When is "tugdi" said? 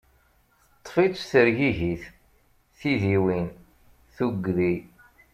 4.15-4.73